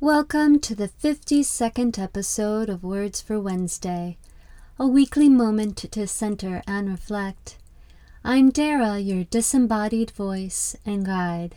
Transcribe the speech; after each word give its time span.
Welcome 0.00 0.60
to 0.60 0.74
the 0.74 0.90
52nd 0.90 1.98
episode 1.98 2.68
of 2.68 2.84
Words 2.84 3.22
for 3.22 3.40
Wednesday, 3.40 4.18
a 4.78 4.86
weekly 4.86 5.30
moment 5.30 5.78
to 5.78 6.06
center 6.06 6.62
and 6.66 6.90
reflect. 6.90 7.56
I'm 8.22 8.50
Dara, 8.50 8.98
your 8.98 9.24
disembodied 9.24 10.10
voice 10.10 10.76
and 10.84 11.06
guide. 11.06 11.56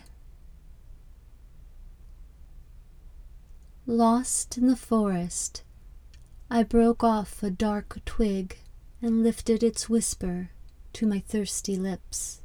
Lost 3.86 4.58
in 4.58 4.68
the 4.68 4.78
forest, 4.78 5.64
I 6.50 6.64
broke 6.64 7.04
off 7.04 7.44
a 7.44 7.50
dark 7.50 8.00
twig 8.06 8.60
and 9.02 9.22
lifted 9.22 9.64
its 9.64 9.90
whisper 9.90 10.52
to 10.94 11.06
my 11.06 11.20
thirsty 11.20 11.76
lips. 11.76 12.40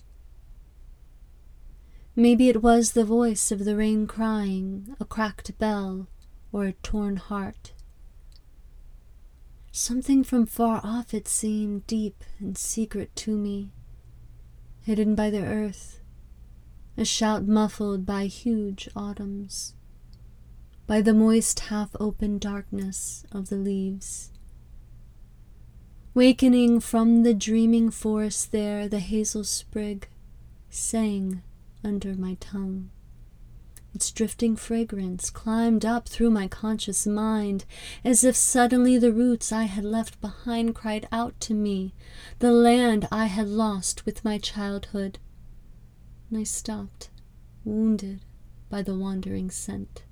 Maybe 2.16 2.48
it 2.48 2.62
was 2.62 2.92
the 2.92 3.04
voice 3.04 3.50
of 3.50 3.64
the 3.64 3.74
rain 3.74 4.06
crying, 4.06 4.94
a 5.00 5.04
cracked 5.04 5.58
bell, 5.58 6.06
or 6.52 6.64
a 6.64 6.72
torn 6.74 7.16
heart. 7.16 7.72
Something 9.72 10.22
from 10.22 10.46
far 10.46 10.80
off 10.84 11.12
it 11.12 11.26
seemed 11.26 11.88
deep 11.88 12.22
and 12.38 12.56
secret 12.56 13.16
to 13.16 13.36
me, 13.36 13.72
hidden 14.82 15.16
by 15.16 15.28
the 15.28 15.44
earth, 15.44 15.98
a 16.96 17.04
shout 17.04 17.48
muffled 17.48 18.06
by 18.06 18.26
huge 18.26 18.88
autumns, 18.94 19.74
by 20.86 21.00
the 21.00 21.14
moist 21.14 21.58
half 21.60 21.96
open 21.98 22.38
darkness 22.38 23.24
of 23.32 23.48
the 23.48 23.56
leaves. 23.56 24.30
Wakening 26.14 26.78
from 26.78 27.24
the 27.24 27.34
dreaming 27.34 27.90
forest 27.90 28.52
there, 28.52 28.86
the 28.86 29.00
hazel 29.00 29.42
sprig 29.42 30.08
sang 30.70 31.42
under 31.84 32.14
my 32.14 32.34
tongue. 32.40 32.90
Its 33.94 34.10
drifting 34.10 34.56
fragrance 34.56 35.30
climbed 35.30 35.84
up 35.84 36.08
through 36.08 36.30
my 36.30 36.48
conscious 36.48 37.06
mind, 37.06 37.64
as 38.04 38.24
if 38.24 38.34
suddenly 38.34 38.98
the 38.98 39.12
roots 39.12 39.52
I 39.52 39.64
had 39.64 39.84
left 39.84 40.20
behind 40.20 40.74
cried 40.74 41.06
out 41.12 41.38
to 41.42 41.54
me, 41.54 41.94
the 42.40 42.50
land 42.50 43.06
I 43.12 43.26
had 43.26 43.46
lost 43.46 44.04
with 44.04 44.24
my 44.24 44.38
childhood. 44.38 45.20
And 46.28 46.38
I 46.38 46.42
stopped, 46.42 47.10
wounded 47.64 48.24
by 48.68 48.82
the 48.82 48.96
wandering 48.96 49.50
scent. 49.50 50.02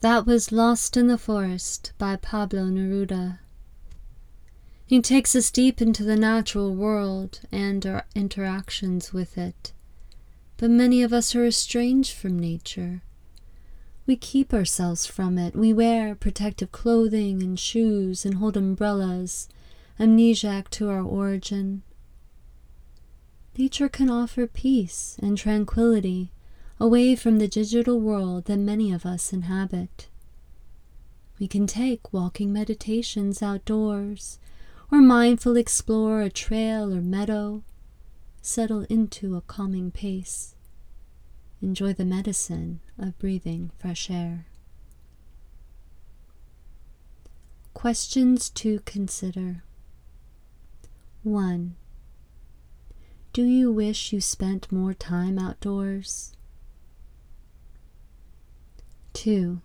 That 0.00 0.26
was 0.26 0.52
Lost 0.52 0.96
in 0.96 1.06
the 1.06 1.18
Forest 1.18 1.92
by 1.96 2.16
Pablo 2.16 2.66
Neruda. 2.66 3.40
He 4.88 5.02
takes 5.02 5.36
us 5.36 5.50
deep 5.50 5.82
into 5.82 6.02
the 6.02 6.16
natural 6.16 6.74
world 6.74 7.42
and 7.52 7.84
our 7.84 8.06
interactions 8.14 9.12
with 9.12 9.36
it. 9.36 9.74
But 10.56 10.70
many 10.70 11.02
of 11.02 11.12
us 11.12 11.36
are 11.36 11.44
estranged 11.44 12.14
from 12.16 12.38
nature. 12.38 13.02
We 14.06 14.16
keep 14.16 14.54
ourselves 14.54 15.04
from 15.04 15.36
it. 15.36 15.54
We 15.54 15.74
wear 15.74 16.14
protective 16.14 16.72
clothing 16.72 17.42
and 17.42 17.60
shoes 17.60 18.24
and 18.24 18.36
hold 18.36 18.56
umbrellas, 18.56 19.50
amnesiac 20.00 20.70
to 20.70 20.88
our 20.88 21.02
origin. 21.02 21.82
Nature 23.58 23.90
can 23.90 24.08
offer 24.08 24.46
peace 24.46 25.18
and 25.22 25.36
tranquility 25.36 26.32
away 26.80 27.14
from 27.14 27.36
the 27.36 27.46
digital 27.46 28.00
world 28.00 28.46
that 28.46 28.56
many 28.56 28.90
of 28.90 29.04
us 29.04 29.34
inhabit. 29.34 30.08
We 31.38 31.46
can 31.46 31.66
take 31.66 32.10
walking 32.10 32.54
meditations 32.54 33.42
outdoors 33.42 34.38
or 34.90 34.98
mindfully 34.98 35.58
explore 35.58 36.22
a 36.22 36.30
trail 36.30 36.92
or 36.94 37.00
meadow, 37.00 37.62
settle 38.40 38.86
into 38.88 39.36
a 39.36 39.42
calming 39.42 39.90
pace, 39.90 40.54
enjoy 41.60 41.92
the 41.92 42.04
medicine 42.04 42.80
of 42.98 43.18
breathing 43.18 43.70
fresh 43.78 44.10
air. 44.10 44.46
Questions 47.74 48.50
to 48.50 48.80
consider 48.80 49.62
1. 51.22 51.76
Do 53.32 53.44
you 53.44 53.70
wish 53.70 54.12
you 54.12 54.20
spent 54.20 54.72
more 54.72 54.94
time 54.94 55.38
outdoors? 55.38 56.32
2. 59.12 59.60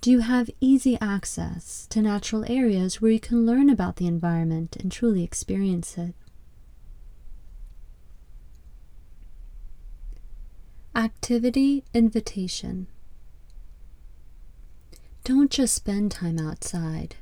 Do 0.00 0.12
you 0.12 0.20
have 0.20 0.48
easy 0.60 0.96
access 1.00 1.86
to 1.90 2.00
natural 2.00 2.44
areas 2.48 3.00
where 3.00 3.10
you 3.10 3.18
can 3.18 3.44
learn 3.44 3.68
about 3.68 3.96
the 3.96 4.06
environment 4.06 4.76
and 4.76 4.92
truly 4.92 5.24
experience 5.24 5.98
it? 5.98 6.14
Activity 10.94 11.84
invitation. 11.92 12.86
Don't 15.24 15.50
just 15.50 15.74
spend 15.74 16.12
time 16.12 16.38
outside. 16.38 17.16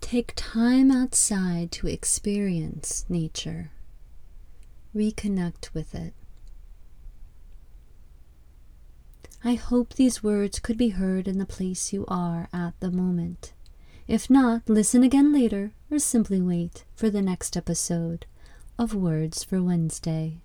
Take 0.00 0.32
time 0.34 0.90
outside 0.90 1.70
to 1.72 1.86
experience 1.86 3.04
nature. 3.08 3.70
Reconnect 4.94 5.72
with 5.72 5.94
it. 5.94 6.12
I 9.42 9.54
hope 9.54 9.94
these 9.94 10.22
words 10.22 10.58
could 10.58 10.76
be 10.76 10.90
heard 10.90 11.26
in 11.26 11.38
the 11.38 11.46
place 11.46 11.94
you 11.94 12.04
are 12.08 12.48
at 12.52 12.78
the 12.80 12.90
moment. 12.90 13.54
If 14.06 14.28
not, 14.28 14.68
listen 14.68 15.02
again 15.02 15.32
later 15.32 15.72
or 15.90 15.98
simply 15.98 16.42
wait 16.42 16.84
for 16.94 17.08
the 17.08 17.22
next 17.22 17.56
episode 17.56 18.26
of 18.78 18.94
Words 18.94 19.42
for 19.42 19.62
Wednesday. 19.62 20.36